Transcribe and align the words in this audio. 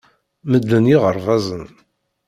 Medlen 0.49 0.85
yiɣerbazen. 0.89 1.65